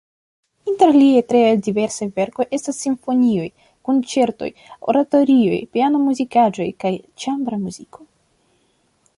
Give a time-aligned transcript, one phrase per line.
[0.69, 3.45] Inter liaj tre diversaj verkoj estas simfonioj,
[3.89, 4.49] konĉertoj,
[4.95, 8.11] oratorioj, piano-muzikaĵoj kaj ĉambra muziko.